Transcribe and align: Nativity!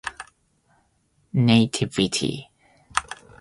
Nativity! 1.45 2.49